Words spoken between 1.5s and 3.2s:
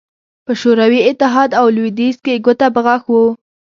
او لوېدیځ کې ګوته په غاښ